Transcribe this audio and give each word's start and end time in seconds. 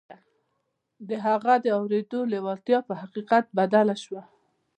د 1.09 1.11
هغه 1.25 1.53
د 1.63 1.65
اورېدو 1.79 2.19
لېوالتیا 2.31 2.79
پر 2.87 2.95
حقيقت 3.01 3.45
بدله 3.57 3.95
شوه. 4.03 4.21